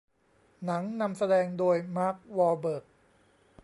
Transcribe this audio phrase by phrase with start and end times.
[0.65, 2.83] หนังนำแสดงโดย มาร์ค วอห์ลเบิร์ก